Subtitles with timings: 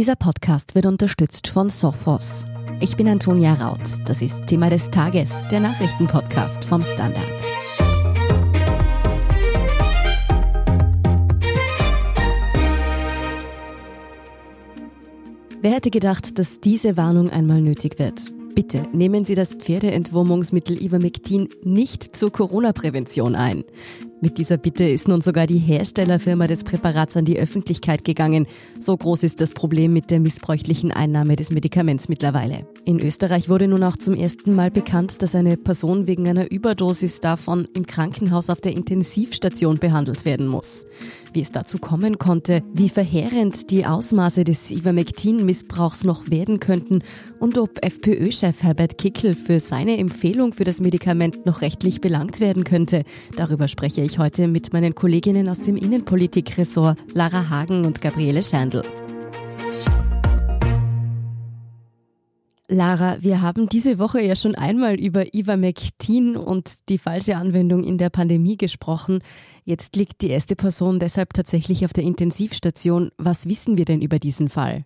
[0.00, 2.46] Dieser Podcast wird unterstützt von Sophos.
[2.80, 3.82] Ich bin Antonia Raut.
[4.06, 7.22] Das ist Thema des Tages, der Nachrichtenpodcast vom Standard.
[15.60, 18.32] Wer hätte gedacht, dass diese Warnung einmal nötig wird?
[18.54, 23.64] Bitte nehmen Sie das Pferdeentwurmungsmittel Ivermectin nicht zur Corona-Prävention ein.
[24.22, 28.46] Mit dieser Bitte ist nun sogar die Herstellerfirma des Präparats an die Öffentlichkeit gegangen.
[28.78, 32.66] So groß ist das Problem mit der missbräuchlichen Einnahme des Medikaments mittlerweile.
[32.84, 37.20] In Österreich wurde nun auch zum ersten Mal bekannt, dass eine Person wegen einer Überdosis
[37.20, 40.84] davon im Krankenhaus auf der Intensivstation behandelt werden muss.
[41.32, 47.00] Wie es dazu kommen konnte, wie verheerend die Ausmaße des Ivermectin-Missbrauchs noch werden könnten
[47.38, 52.64] und ob FPÖ-Chef Herbert Kickel für seine Empfehlung für das Medikament noch rechtlich belangt werden
[52.64, 53.04] könnte,
[53.36, 58.42] darüber spreche ich ich heute mit meinen Kolleginnen aus dem Innenpolitikressort Lara Hagen und Gabriele
[58.42, 58.82] Scherndl.
[62.66, 67.98] Lara, wir haben diese Woche ja schon einmal über Ivermectin und die falsche Anwendung in
[67.98, 69.20] der Pandemie gesprochen.
[69.64, 73.10] Jetzt liegt die erste Person deshalb tatsächlich auf der Intensivstation.
[73.16, 74.84] Was wissen wir denn über diesen Fall?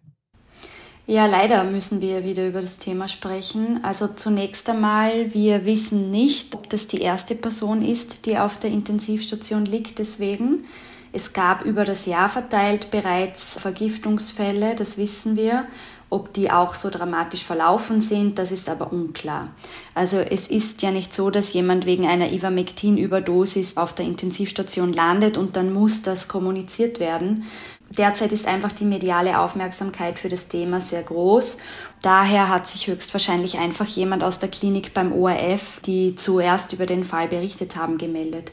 [1.06, 3.80] Ja, leider müssen wir wieder über das Thema sprechen.
[3.84, 8.70] Also zunächst einmal, wir wissen nicht, ob das die erste Person ist, die auf der
[8.70, 9.98] Intensivstation liegt.
[9.98, 10.64] Deswegen,
[11.12, 15.66] es gab über das Jahr verteilt bereits Vergiftungsfälle, das wissen wir.
[16.08, 19.48] Ob die auch so dramatisch verlaufen sind, das ist aber unklar.
[19.94, 25.36] Also es ist ja nicht so, dass jemand wegen einer Ivermectin-Überdosis auf der Intensivstation landet
[25.36, 27.44] und dann muss das kommuniziert werden,
[27.90, 31.58] Derzeit ist einfach die mediale Aufmerksamkeit für das Thema sehr groß.
[32.02, 37.04] Daher hat sich höchstwahrscheinlich einfach jemand aus der Klinik beim ORF, die zuerst über den
[37.04, 38.50] Fall berichtet haben, gemeldet.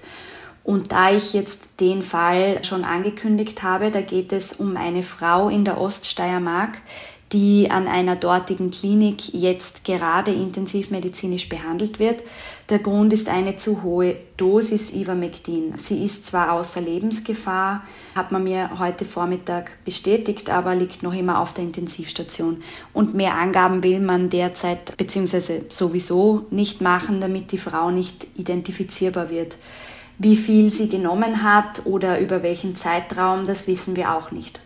[0.63, 5.49] Und da ich jetzt den Fall schon angekündigt habe, da geht es um eine Frau
[5.49, 6.77] in der Oststeiermark,
[7.33, 12.21] die an einer dortigen Klinik jetzt gerade intensivmedizinisch behandelt wird.
[12.69, 15.75] Der Grund ist eine zu hohe Dosis Ivermectin.
[15.77, 17.83] Sie ist zwar außer Lebensgefahr,
[18.15, 22.61] hat man mir heute Vormittag bestätigt, aber liegt noch immer auf der Intensivstation.
[22.93, 25.61] Und mehr Angaben will man derzeit bzw.
[25.69, 29.55] sowieso nicht machen, damit die Frau nicht identifizierbar wird.
[30.17, 34.59] Wie viel sie genommen hat oder über welchen Zeitraum, das wissen wir auch nicht.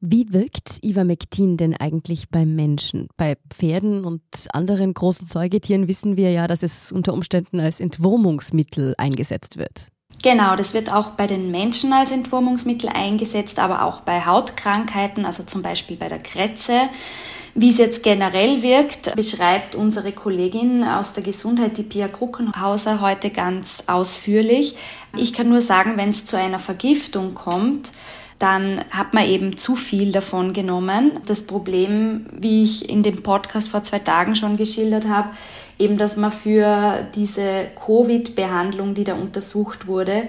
[0.00, 3.08] Wie wirkt Ivermectin denn eigentlich beim Menschen?
[3.16, 8.94] Bei Pferden und anderen großen Säugetieren wissen wir ja, dass es unter Umständen als Entwurmungsmittel
[8.98, 9.88] eingesetzt wird.
[10.22, 15.42] Genau, das wird auch bei den Menschen als Entwurmungsmittel eingesetzt, aber auch bei Hautkrankheiten, also
[15.42, 16.88] zum Beispiel bei der Krätze.
[17.54, 23.30] Wie es jetzt generell wirkt, beschreibt unsere Kollegin aus der Gesundheit, die Pia Kruckenhauser, heute
[23.30, 24.76] ganz ausführlich.
[25.16, 27.92] Ich kann nur sagen, wenn es zu einer Vergiftung kommt,
[28.38, 31.12] dann hat man eben zu viel davon genommen.
[31.26, 35.30] Das Problem, wie ich in dem Podcast vor zwei Tagen schon geschildert habe,
[35.78, 40.28] eben, dass man für diese Covid-Behandlung, die da untersucht wurde,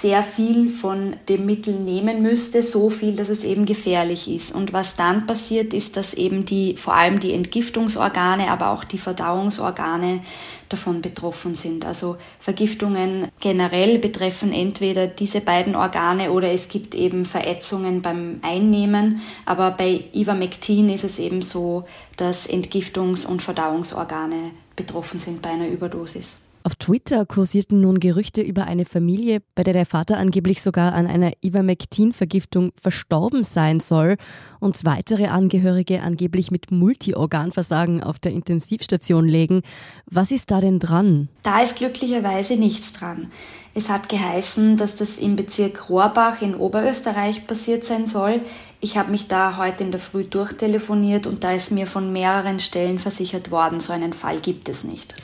[0.00, 4.54] sehr viel von dem Mittel nehmen müsste, so viel, dass es eben gefährlich ist.
[4.54, 8.98] Und was dann passiert, ist, dass eben die, vor allem die Entgiftungsorgane, aber auch die
[8.98, 10.20] Verdauungsorgane
[10.68, 11.84] davon betroffen sind.
[11.84, 19.20] Also Vergiftungen generell betreffen entweder diese beiden Organe oder es gibt eben Verätzungen beim Einnehmen.
[19.46, 21.84] Aber bei Ivermectin ist es eben so,
[22.16, 26.43] dass Entgiftungs- und Verdauungsorgane betroffen sind bei einer Überdosis.
[26.66, 31.06] Auf Twitter kursierten nun Gerüchte über eine Familie, bei der der Vater angeblich sogar an
[31.06, 34.16] einer Ivermectin-Vergiftung verstorben sein soll
[34.60, 39.60] und weitere Angehörige angeblich mit Multiorganversagen auf der Intensivstation legen.
[40.06, 41.28] Was ist da denn dran?
[41.42, 43.30] Da ist glücklicherweise nichts dran.
[43.74, 48.40] Es hat geheißen, dass das im Bezirk Rohrbach in Oberösterreich passiert sein soll.
[48.80, 52.58] Ich habe mich da heute in der Früh durchtelefoniert und da ist mir von mehreren
[52.58, 55.14] Stellen versichert worden, so einen Fall gibt es nicht.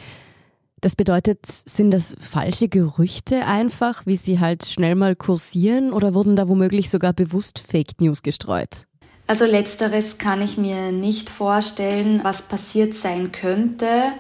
[0.81, 6.37] Das bedeutet, sind das falsche Gerüchte einfach, wie sie halt schnell mal kursieren oder wurden
[6.37, 8.87] da womöglich sogar bewusst Fake News gestreut?
[9.27, 12.21] Also letzteres kann ich mir nicht vorstellen.
[12.25, 14.13] Was passiert sein könnte,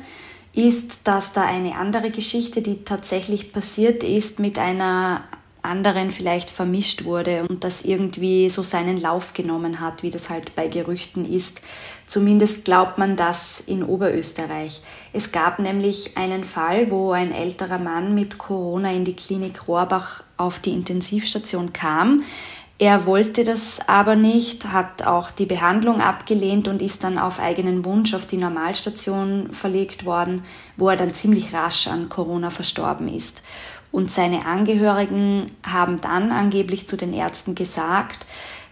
[0.52, 5.24] ist, dass da eine andere Geschichte, die tatsächlich passiert ist, mit einer
[5.62, 10.54] anderen vielleicht vermischt wurde und das irgendwie so seinen Lauf genommen hat, wie das halt
[10.54, 11.60] bei Gerüchten ist.
[12.06, 14.82] Zumindest glaubt man das in Oberösterreich.
[15.12, 20.24] Es gab nämlich einen Fall, wo ein älterer Mann mit Corona in die Klinik Rohrbach
[20.36, 22.24] auf die Intensivstation kam.
[22.80, 27.84] Er wollte das aber nicht, hat auch die Behandlung abgelehnt und ist dann auf eigenen
[27.84, 30.44] Wunsch auf die Normalstation verlegt worden,
[30.78, 33.42] wo er dann ziemlich rasch an Corona verstorben ist.
[33.92, 38.26] Und seine Angehörigen haben dann angeblich zu den Ärzten gesagt,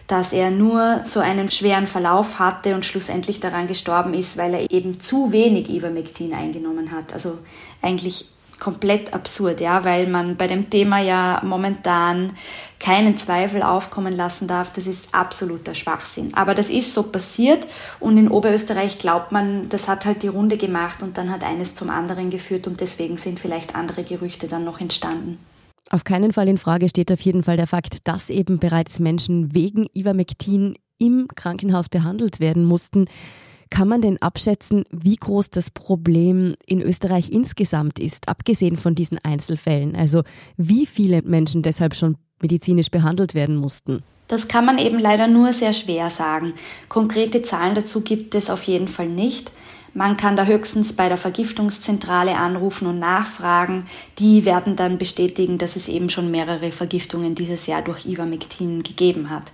[0.07, 4.71] dass er nur so einen schweren Verlauf hatte und schlussendlich daran gestorben ist, weil er
[4.71, 7.13] eben zu wenig Ivermectin eingenommen hat.
[7.13, 7.37] Also
[7.81, 8.25] eigentlich
[8.59, 12.31] komplett absurd, ja, weil man bei dem Thema ja momentan
[12.79, 14.71] keinen Zweifel aufkommen lassen darf.
[14.73, 16.33] Das ist absoluter Schwachsinn.
[16.33, 17.67] Aber das ist so passiert
[17.99, 21.75] und in Oberösterreich glaubt man, das hat halt die Runde gemacht und dann hat eines
[21.75, 25.39] zum anderen geführt und deswegen sind vielleicht andere Gerüchte dann noch entstanden.
[25.89, 29.55] Auf keinen Fall in Frage steht auf jeden Fall der Fakt, dass eben bereits Menschen
[29.55, 33.05] wegen Ivermectin im Krankenhaus behandelt werden mussten.
[33.69, 39.19] Kann man denn abschätzen, wie groß das Problem in Österreich insgesamt ist, abgesehen von diesen
[39.19, 39.95] Einzelfällen?
[39.95, 40.23] Also
[40.57, 44.03] wie viele Menschen deshalb schon medizinisch behandelt werden mussten?
[44.27, 46.53] Das kann man eben leider nur sehr schwer sagen.
[46.87, 49.51] Konkrete Zahlen dazu gibt es auf jeden Fall nicht.
[49.93, 53.87] Man kann da höchstens bei der Vergiftungszentrale anrufen und nachfragen.
[54.19, 59.29] Die werden dann bestätigen, dass es eben schon mehrere Vergiftungen dieses Jahr durch Ivermectin gegeben
[59.29, 59.51] hat.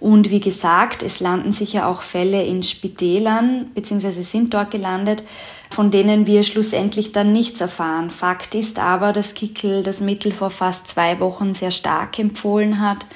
[0.00, 5.22] Und wie gesagt, es landen sicher auch Fälle in Spitälern, beziehungsweise sind dort gelandet,
[5.70, 8.10] von denen wir schlussendlich dann nichts erfahren.
[8.10, 13.06] Fakt ist aber, dass Kickel das Mittel vor fast zwei Wochen sehr stark empfohlen hat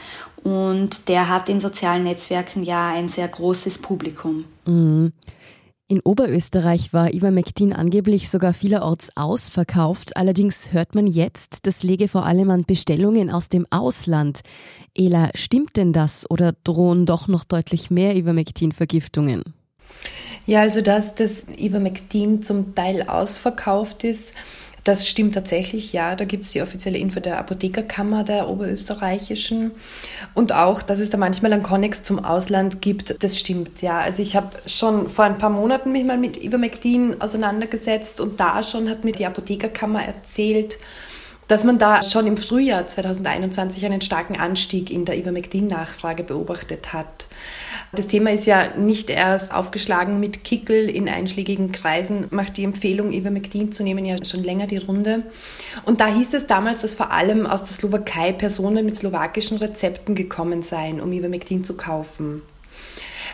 [0.43, 4.45] und der hat in sozialen Netzwerken ja ein sehr großes Publikum.
[4.67, 5.13] Mhm.
[5.93, 10.17] In Oberösterreich war Ivermectin angeblich sogar vielerorts ausverkauft.
[10.17, 14.41] Allerdings hört man jetzt, das lege vor allem an Bestellungen aus dem Ausland.
[14.95, 19.43] Ela, stimmt denn das oder drohen doch noch deutlich mehr Ivermectin-Vergiftungen?
[20.47, 24.33] Ja, also dass das Ivermectin zum Teil ausverkauft ist,
[24.85, 26.17] das stimmt tatsächlich, ja.
[26.17, 29.71] Da gibt es die offizielle Info der Apothekerkammer der oberösterreichischen.
[30.35, 34.01] Und auch, dass es da manchmal einen Konnex zum Ausland gibt, das stimmt, ja.
[34.01, 38.63] Also ich habe schon vor ein paar Monaten mich mal mit Ivermectin auseinandergesetzt und da
[38.63, 40.79] schon hat mir die Apothekerkammer erzählt,
[41.49, 47.27] dass man da schon im Frühjahr 2021 einen starken Anstieg in der Ivermectin-Nachfrage beobachtet hat.
[47.95, 53.13] Das Thema ist ja nicht erst aufgeschlagen mit Kickel in einschlägigen Kreisen, macht die Empfehlung,
[53.13, 55.25] Ivermectin zu nehmen, ja schon länger die Runde.
[55.85, 60.15] Und da hieß es damals, dass vor allem aus der Slowakei Personen mit slowakischen Rezepten
[60.15, 62.43] gekommen seien, um Ivermectin zu kaufen.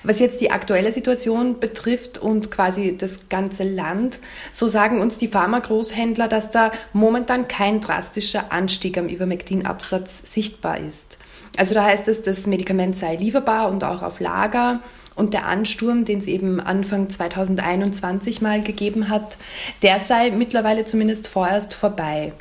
[0.02, 4.18] Was jetzt die aktuelle Situation betrifft und quasi das ganze Land,
[4.52, 11.18] so sagen uns die Pharmagroßhändler, dass da momentan kein drastischer Anstieg am Ivermectin-Absatz sichtbar ist.
[11.56, 14.80] Also da heißt es, das Medikament sei lieferbar und auch auf Lager.
[15.16, 19.36] Und der Ansturm, den es eben Anfang 2021 mal gegeben hat,
[19.82, 22.32] der sei mittlerweile zumindest vorerst vorbei.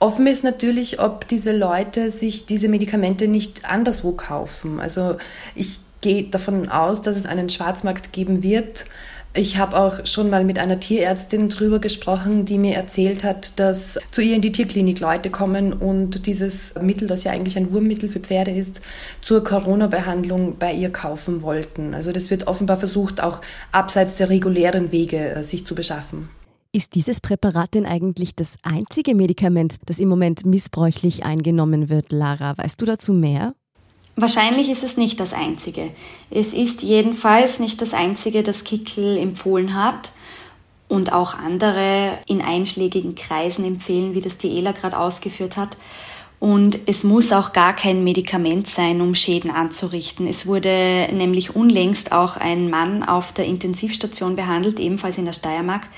[0.00, 4.78] Offen ist natürlich, ob diese Leute sich diese Medikamente nicht anderswo kaufen.
[4.78, 5.16] Also
[5.54, 8.86] ich gehe davon aus, dass es einen Schwarzmarkt geben wird,
[9.34, 13.98] ich habe auch schon mal mit einer Tierärztin drüber gesprochen, die mir erzählt hat, dass
[14.10, 18.08] zu ihr in die Tierklinik Leute kommen und dieses Mittel, das ja eigentlich ein Wurmmittel
[18.08, 18.80] für Pferde ist,
[19.20, 21.94] zur Corona-Behandlung bei ihr kaufen wollten.
[21.94, 23.40] Also das wird offenbar versucht, auch
[23.70, 26.30] abseits der regulären Wege äh, sich zu beschaffen.
[26.78, 32.56] Ist dieses Präparat denn eigentlich das einzige Medikament, das im Moment missbräuchlich eingenommen wird, Lara?
[32.56, 33.56] Weißt du dazu mehr?
[34.14, 35.90] Wahrscheinlich ist es nicht das einzige.
[36.30, 40.12] Es ist jedenfalls nicht das einzige, das Kickel empfohlen hat
[40.86, 45.76] und auch andere in einschlägigen Kreisen empfehlen, wie das die Ela gerade ausgeführt hat.
[46.40, 50.28] Und es muss auch gar kein Medikament sein, um Schäden anzurichten.
[50.28, 55.88] Es wurde nämlich unlängst auch ein Mann auf der Intensivstation behandelt, ebenfalls in der Steiermark,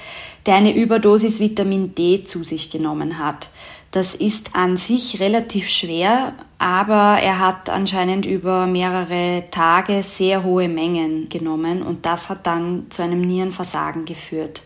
[0.47, 3.51] der eine Überdosis Vitamin D zu sich genommen hat.
[3.91, 10.69] Das ist an sich relativ schwer, aber er hat anscheinend über mehrere Tage sehr hohe
[10.69, 14.63] Mengen genommen und das hat dann zu einem Nierenversagen geführt.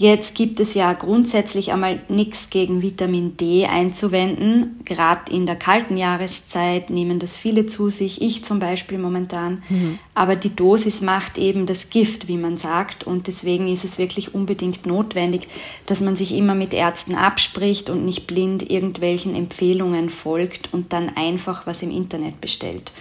[0.00, 4.78] Jetzt gibt es ja grundsätzlich einmal nichts gegen Vitamin D einzuwenden.
[4.84, 9.60] Gerade in der kalten Jahreszeit nehmen das viele zu sich, ich zum Beispiel momentan.
[9.68, 9.98] Mhm.
[10.14, 13.02] Aber die Dosis macht eben das Gift, wie man sagt.
[13.02, 15.48] Und deswegen ist es wirklich unbedingt notwendig,
[15.86, 21.08] dass man sich immer mit Ärzten abspricht und nicht blind irgendwelchen Empfehlungen folgt und dann
[21.16, 22.92] einfach was im Internet bestellt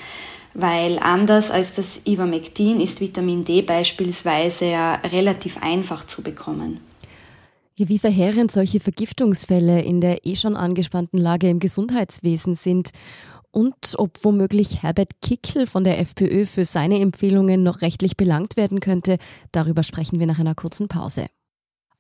[0.60, 6.80] weil anders als das Ivermectin ist Vitamin D beispielsweise ja relativ einfach zu bekommen.
[7.76, 12.90] Ja, wie verheerend solche Vergiftungsfälle in der eh schon angespannten Lage im Gesundheitswesen sind
[13.52, 18.80] und ob womöglich Herbert Kickl von der FPÖ für seine Empfehlungen noch rechtlich belangt werden
[18.80, 19.20] könnte,
[19.52, 21.28] darüber sprechen wir nach einer kurzen Pause.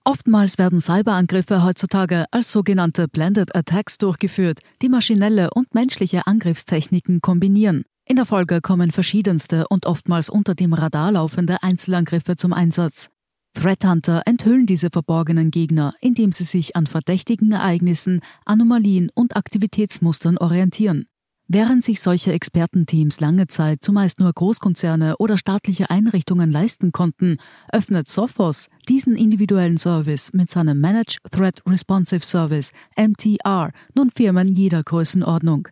[0.03, 7.83] Oftmals werden Cyberangriffe heutzutage als sogenannte Blended Attacks durchgeführt, die maschinelle und menschliche Angriffstechniken kombinieren.
[8.09, 13.09] In der Folge kommen verschiedenste und oftmals unter dem Radar laufende Einzelangriffe zum Einsatz.
[13.53, 20.37] Threat Hunter enthüllen diese verborgenen Gegner, indem sie sich an verdächtigen Ereignissen, Anomalien und Aktivitätsmustern
[20.37, 21.07] orientieren.
[21.49, 27.37] Während sich solche Expertenteams lange Zeit zumeist nur Großkonzerne oder staatliche Einrichtungen leisten konnten,
[27.73, 34.83] öffnet Sophos diesen individuellen Service mit seinem Managed Threat Responsive Service MTR nun Firmen jeder
[34.83, 35.67] Größenordnung.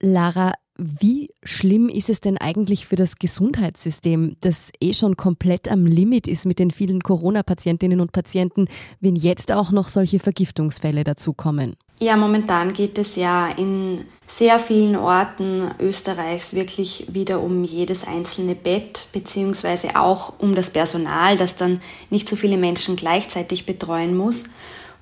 [0.00, 5.86] Lara, wie schlimm ist es denn eigentlich für das Gesundheitssystem, das eh schon komplett am
[5.86, 8.66] Limit ist mit den vielen Corona-Patientinnen und Patienten,
[9.00, 11.76] wenn jetzt auch noch solche Vergiftungsfälle dazukommen?
[12.00, 18.56] Ja, momentan geht es ja in sehr vielen Orten Österreichs wirklich wieder um jedes einzelne
[18.56, 24.44] Bett, beziehungsweise auch um das Personal, das dann nicht so viele Menschen gleichzeitig betreuen muss.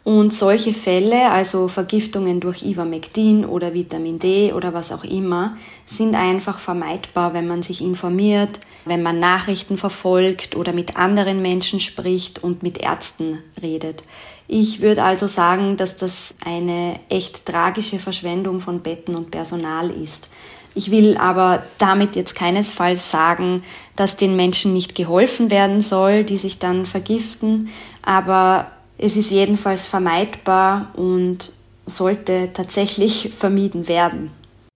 [0.05, 5.57] Und solche Fälle, also Vergiftungen durch Ivermectin oder Vitamin D oder was auch immer,
[5.87, 11.79] sind einfach vermeidbar, wenn man sich informiert, wenn man Nachrichten verfolgt oder mit anderen Menschen
[11.79, 14.03] spricht und mit Ärzten redet.
[14.49, 20.29] Ich würde also sagen, dass das eine echt tragische Verschwendung von Betten und Personal ist.
[20.75, 23.63] Ich will aber damit jetzt keinesfalls sagen,
[23.95, 27.69] dass den Menschen nicht geholfen werden soll, die sich dann vergiften,
[28.03, 31.53] aber es ist jedenfalls vermeidbar und
[31.87, 34.31] sollte tatsächlich vermieden werden.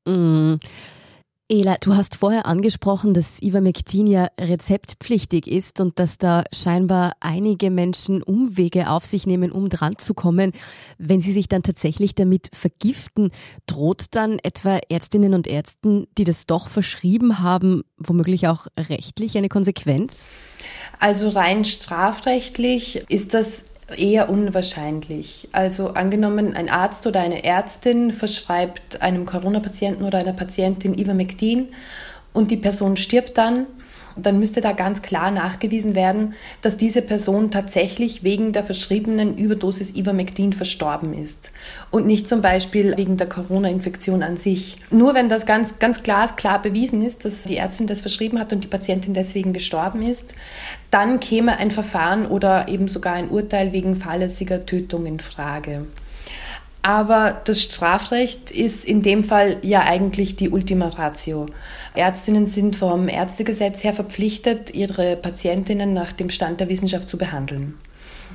[0.04, 0.56] Mm.
[1.48, 7.70] Ela, du hast vorher angesprochen, dass Ivermectin ja rezeptpflichtig ist und dass da scheinbar einige
[7.70, 10.50] Menschen Umwege auf sich nehmen, um dran zu kommen.
[10.98, 13.30] Wenn sie sich dann tatsächlich damit vergiften,
[13.68, 19.48] droht dann etwa Ärztinnen und Ärzten, die das doch verschrieben haben, womöglich auch rechtlich eine
[19.48, 20.32] Konsequenz?
[20.98, 23.66] Also rein strafrechtlich ist das
[23.96, 25.48] eher unwahrscheinlich.
[25.52, 31.68] Also angenommen, ein Arzt oder eine Ärztin verschreibt einem Corona-Patienten oder einer Patientin Ivermectin
[32.32, 33.66] und die Person stirbt dann,
[34.16, 39.94] dann müsste da ganz klar nachgewiesen werden, dass diese Person tatsächlich wegen der verschriebenen Überdosis
[39.94, 41.50] Ivermectin verstorben ist
[41.90, 44.78] und nicht zum Beispiel wegen der Corona-Infektion an sich.
[44.90, 48.52] Nur wenn das ganz, ganz klar, klar bewiesen ist, dass die Ärztin das verschrieben hat
[48.52, 50.34] und die Patientin deswegen gestorben ist,
[50.90, 55.86] dann käme ein Verfahren oder eben sogar ein Urteil wegen fahrlässiger Tötung in Frage.
[56.86, 61.46] Aber das Strafrecht ist in dem Fall ja eigentlich die Ultima Ratio.
[61.96, 67.74] Ärztinnen sind vom Ärztegesetz her verpflichtet, ihre Patientinnen nach dem Stand der Wissenschaft zu behandeln.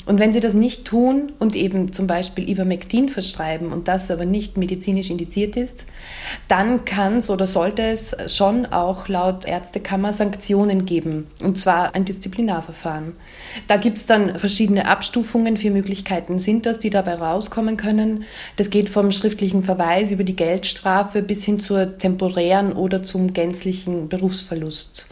[0.05, 4.25] Und wenn sie das nicht tun und eben zum Beispiel Ivermectin verschreiben und das aber
[4.25, 5.85] nicht medizinisch indiziert ist,
[6.47, 12.03] dann kann es oder sollte es schon auch laut Ärztekammer Sanktionen geben, und zwar ein
[12.03, 13.13] Disziplinarverfahren.
[13.67, 18.23] Da gibt es dann verschiedene Abstufungen, vier Möglichkeiten sind das, die dabei rauskommen können.
[18.57, 24.09] Das geht vom schriftlichen Verweis über die Geldstrafe bis hin zur temporären oder zum gänzlichen
[24.09, 25.05] Berufsverlust.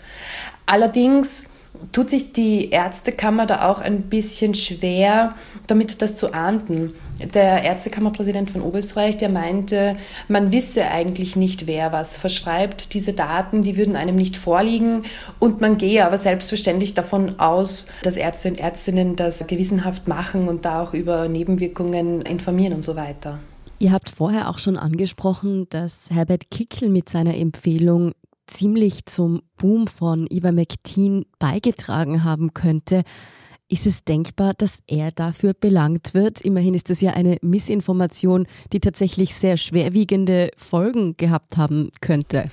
[0.66, 1.46] Allerdings
[1.92, 5.36] tut sich die Ärztekammer da auch ein bisschen schwer,
[5.68, 6.94] damit das zu ahnden.
[7.34, 12.94] Der Ärztekammerpräsident von Oberösterreich, der meinte, man wisse eigentlich nicht, wer was verschreibt.
[12.94, 15.04] Diese Daten, die würden einem nicht vorliegen
[15.40, 20.64] und man gehe aber selbstverständlich davon aus, dass Ärzte und Ärztinnen das gewissenhaft machen und
[20.66, 23.40] da auch über Nebenwirkungen informieren und so weiter.
[23.80, 28.14] Ihr habt vorher auch schon angesprochen, dass Herbert Kickl mit seiner Empfehlung
[28.50, 33.04] ziemlich zum Boom von Ivermectin beigetragen haben könnte.
[33.72, 36.42] Ist es denkbar, dass er dafür belangt wird?
[36.42, 42.50] Immerhin ist es ja eine Missinformation, die tatsächlich sehr schwerwiegende Folgen gehabt haben könnte.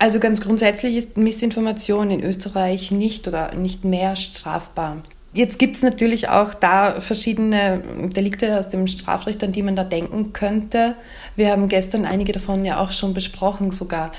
[0.00, 5.04] Also ganz grundsätzlich ist Missinformation in Österreich nicht oder nicht mehr strafbar.
[5.34, 7.82] Jetzt gibt es natürlich auch da verschiedene
[8.14, 10.94] Delikte aus dem Strafrecht, an die man da denken könnte.
[11.36, 14.12] Wir haben gestern einige davon ja auch schon besprochen sogar.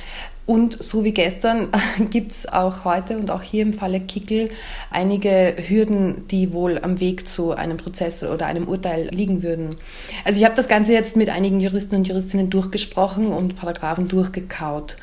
[0.46, 1.70] Und so wie gestern
[2.10, 4.50] gibt es auch heute und auch hier im Falle Kickel
[4.92, 9.78] einige Hürden, die wohl am Weg zu einem Prozess oder einem Urteil liegen würden.
[10.26, 14.98] Also ich habe das Ganze jetzt mit einigen Juristen und Juristinnen durchgesprochen und Paragraphen durchgekaut.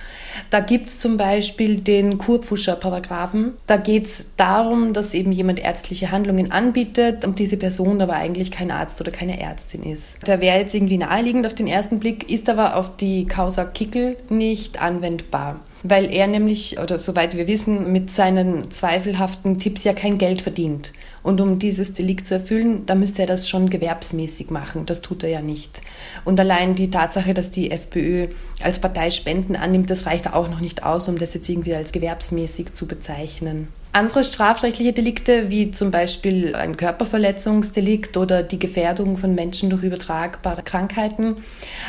[0.50, 3.54] Da gibt es zum Beispiel den Kurpfuscher-Paragraphen.
[3.66, 8.50] Da geht es darum, dass eben jemand ärztliche Handlungen anbietet und diese Person aber eigentlich
[8.50, 10.18] kein Arzt oder keine Ärztin ist.
[10.26, 14.18] Der wäre jetzt irgendwie naheliegend auf den ersten Blick, ist aber auf die Causa Kickel
[14.28, 19.92] nicht anwendbar undankbar, weil er nämlich, oder soweit wir wissen, mit seinen zweifelhaften Tipps ja
[19.92, 20.92] kein Geld verdient.
[21.22, 24.86] Und um dieses Delikt zu erfüllen, da müsste er das schon gewerbsmäßig machen.
[24.86, 25.82] Das tut er ja nicht.
[26.24, 28.28] Und allein die Tatsache, dass die FPÖ
[28.62, 31.92] als Partei Spenden annimmt, das reicht auch noch nicht aus, um das jetzt irgendwie als
[31.92, 33.68] gewerbsmäßig zu bezeichnen.
[33.92, 40.62] Andere strafrechtliche Delikte, wie zum Beispiel ein Körperverletzungsdelikt oder die Gefährdung von Menschen durch übertragbare
[40.62, 41.38] Krankheiten,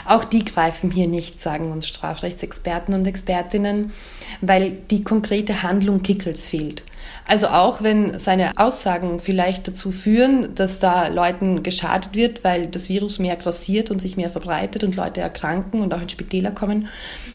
[0.08, 3.92] auch die greifen hier nicht, sagen uns Strafrechtsexperten und Expertinnen,
[4.42, 6.82] weil die konkrete Handlung Kickels fehlt.
[7.28, 12.90] Also auch wenn seine Aussagen vielleicht dazu führen, dass da Leuten geschadet wird, weil das
[12.90, 16.88] Virus mehr grassiert und sich mehr verbreitet und Leute erkranken und auch in Spitäler kommen,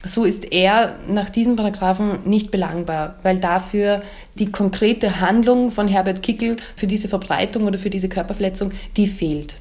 [0.04, 4.02] so ist er nach diesen Paragraphen nicht belangbar, weil dafür
[4.38, 9.56] die konkrete Handlung von Herbert Kickel für diese Verbreitung oder für diese Körperverletzung, die fehlt.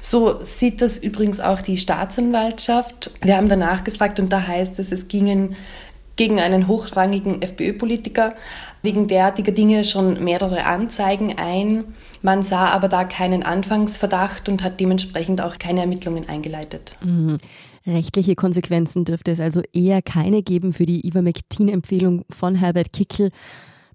[0.00, 3.10] So sieht das übrigens auch die Staatsanwaltschaft.
[3.22, 5.56] Wir haben danach gefragt und da heißt es, es gingen
[6.16, 8.34] gegen einen hochrangigen FPÖ-Politiker
[8.82, 11.84] wegen derartiger Dinge schon mehrere Anzeigen ein.
[12.22, 16.96] Man sah aber da keinen Anfangsverdacht und hat dementsprechend auch keine Ermittlungen eingeleitet.
[17.02, 17.36] Mhm.
[17.86, 23.30] Rechtliche Konsequenzen dürfte es also eher keine geben für die Ivermectin-Empfehlung von Herbert Kickel.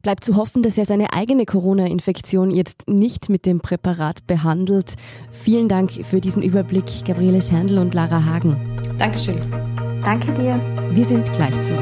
[0.01, 4.95] Bleibt zu hoffen, dass er seine eigene Corona-Infektion jetzt nicht mit dem Präparat behandelt.
[5.31, 8.55] Vielen Dank für diesen Überblick, Gabriele Schandl und Lara Hagen.
[8.99, 9.74] Dankeschön.
[10.05, 10.61] Danke dir.
[10.91, 11.81] Wir sind gleich zurück.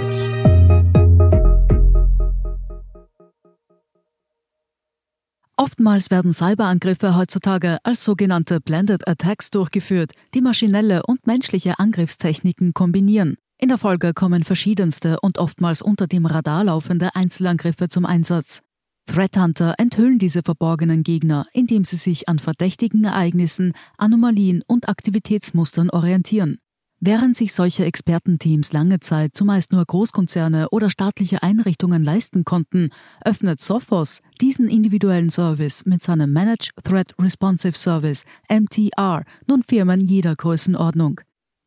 [5.57, 13.35] Oftmals werden Cyberangriffe heutzutage als sogenannte Blended Attacks durchgeführt, die maschinelle und menschliche Angriffstechniken kombinieren.
[13.57, 18.61] In der Folge kommen verschiedenste und oftmals unter dem Radar laufende Einzelangriffe zum Einsatz.
[19.05, 25.89] Threat Hunter enthüllen diese verborgenen Gegner, indem sie sich an verdächtigen Ereignissen, Anomalien und Aktivitätsmustern
[25.89, 26.59] orientieren.
[27.05, 32.91] Während sich solche Expertenteams lange Zeit zumeist nur Großkonzerne oder staatliche Einrichtungen leisten konnten,
[33.25, 40.33] öffnet Sophos diesen individuellen Service mit seinem Managed Threat Responsive Service MTR nun Firmen jeder
[40.33, 41.19] Größenordnung.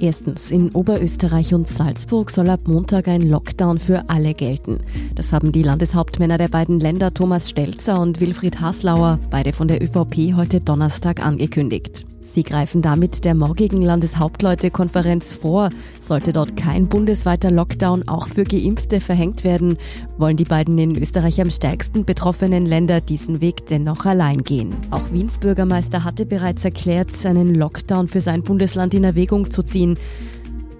[0.01, 4.81] Erstens, in Oberösterreich und Salzburg soll ab Montag ein Lockdown für alle gelten.
[5.15, 9.81] Das haben die Landeshauptmänner der beiden Länder Thomas Stelzer und Wilfried Haslauer, beide von der
[9.81, 12.07] ÖVP, heute Donnerstag angekündigt.
[12.33, 15.71] Sie greifen damit der morgigen Landeshauptleutekonferenz vor.
[15.99, 19.79] Sollte dort kein bundesweiter Lockdown auch für Geimpfte verhängt werden,
[20.17, 24.77] wollen die beiden in Österreich am stärksten betroffenen Länder diesen Weg dennoch allein gehen.
[24.91, 29.99] Auch Wiens Bürgermeister hatte bereits erklärt, einen Lockdown für sein Bundesland in Erwägung zu ziehen.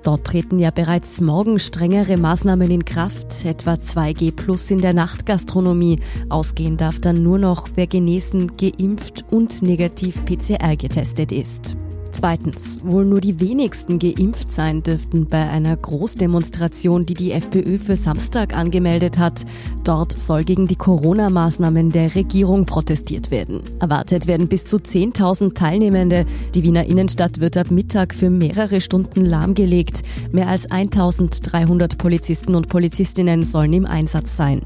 [0.03, 6.01] Dort treten ja bereits morgen strengere Maßnahmen in Kraft, etwa 2G plus in der Nachtgastronomie.
[6.31, 11.77] Ausgehen darf dann nur noch, wer genesen, geimpft und negativ PCR getestet ist.
[12.13, 17.97] Zweitens, wohl nur die wenigsten geimpft sein dürften bei einer Großdemonstration, die die FPÖ für
[17.97, 19.45] Samstag angemeldet hat.
[19.85, 23.63] Dort soll gegen die Corona-Maßnahmen der Regierung protestiert werden.
[23.79, 26.27] Erwartet werden bis zu 10.000 Teilnehmende.
[26.55, 30.03] Die Wiener Innenstadt wird ab Mittag für mehrere Stunden lahmgelegt.
[30.33, 34.63] Mehr als 1.300 Polizisten und Polizistinnen sollen im Einsatz sein.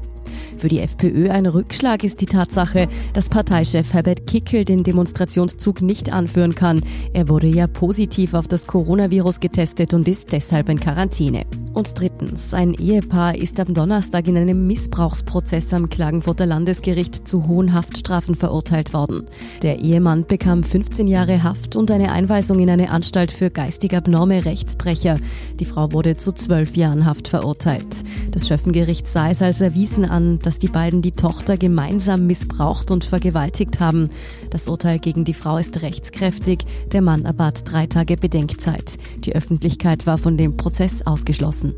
[0.65, 6.11] Für die FPÖ ein Rückschlag ist die Tatsache, dass Parteichef Herbert Kickel den Demonstrationszug nicht
[6.11, 6.81] anführen kann.
[7.13, 11.45] Er wurde ja positiv auf das Coronavirus getestet und ist deshalb in Quarantäne.
[11.75, 17.73] Und drittens, ein Ehepaar ist am Donnerstag in einem Missbrauchsprozess am Klagenfurter Landesgericht zu hohen
[17.73, 19.25] Haftstrafen verurteilt worden.
[19.61, 24.45] Der Ehemann bekam 15 Jahre Haft und eine Einweisung in eine Anstalt für geistig abnorme
[24.45, 25.19] Rechtsbrecher.
[25.59, 28.03] Die Frau wurde zu zwölf Jahren Haft verurteilt.
[28.31, 33.03] Das Schöffengericht sah es als erwiesen an, dass die beiden die Tochter gemeinsam missbraucht und
[33.03, 34.07] vergewaltigt haben.
[34.51, 36.59] Das Urteil gegen die Frau ist rechtskräftig.
[36.93, 38.97] Der Mann erbat drei Tage Bedenkzeit.
[39.25, 41.75] Die Öffentlichkeit war von dem Prozess ausgeschlossen.